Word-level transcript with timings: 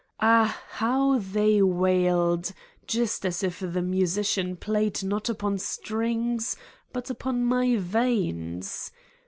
ah, 0.19 0.59
how 0.71 1.19
they 1.19 1.61
wailed, 1.61 2.53
just 2.87 3.23
as 3.23 3.43
if 3.43 3.59
the 3.59 3.83
musician 3.83 4.55
played 4.55 5.03
not 5.03 5.29
upon 5.29 5.59
strings 5.59 6.55
but 6.91 7.11
upon 7.11 7.45
my 7.45 7.75
veins 7.75 8.91